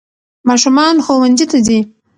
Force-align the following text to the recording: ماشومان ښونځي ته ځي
ماشومان 0.47 0.95
ښونځي 1.05 1.45
ته 1.51 1.57
ځي 1.67 1.79